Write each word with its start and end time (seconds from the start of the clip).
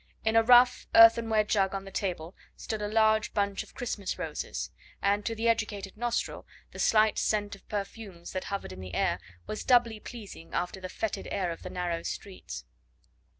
In 0.25 0.35
a 0.35 0.41
rough 0.41 0.87
earthenware 0.95 1.43
jug 1.43 1.75
on 1.75 1.85
the 1.85 1.91
table 1.91 2.33
stood 2.57 2.81
a 2.81 2.87
large 2.87 3.35
bunch 3.35 3.61
of 3.61 3.75
Christmas 3.75 4.17
roses, 4.17 4.71
and 4.99 5.23
to 5.27 5.35
the 5.35 5.47
educated 5.47 5.95
nostril 5.95 6.47
the 6.71 6.79
slight 6.79 7.19
scent 7.19 7.53
of 7.53 7.69
perfumes 7.69 8.31
that 8.31 8.45
hovered 8.45 8.71
in 8.71 8.81
the 8.81 8.95
air 8.95 9.19
was 9.45 9.63
doubly 9.63 9.99
pleasing 9.99 10.55
after 10.55 10.81
the 10.81 10.89
fetid 10.89 11.27
air 11.29 11.51
of 11.51 11.61
the 11.61 11.69
narrow 11.69 12.01
streets. 12.01 12.65